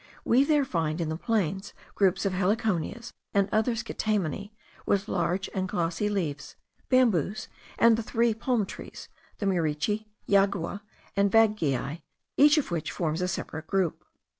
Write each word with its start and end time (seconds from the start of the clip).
We 0.25 0.43
there 0.43 0.65
find 0.65 0.99
in 0.99 1.09
the 1.09 1.15
plains 1.15 1.73
groups 1.93 2.25
of 2.25 2.33
heliconias 2.33 3.13
and 3.35 3.47
other 3.51 3.73
scitamineae 3.75 4.49
with 4.83 5.07
large 5.07 5.47
and 5.53 5.69
glossy 5.69 6.09
leaves, 6.09 6.55
bamboos, 6.89 7.47
and 7.77 7.95
the 7.97 8.01
three 8.01 8.33
palm 8.33 8.65
trees, 8.65 9.09
the 9.37 9.45
murichi, 9.45 10.07
jagua, 10.27 10.81
and 11.15 11.31
vadgiai, 11.31 12.01
each 12.35 12.57
of 12.57 12.71
which 12.71 12.91
forms 12.91 13.21
a 13.21 13.27
separate 13.27 13.67
group. 13.67 14.03